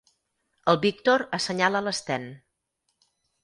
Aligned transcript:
El 0.73 0.79
Víctor 0.85 1.25
assenyala 1.39 1.85
l'Sten. 1.89 2.29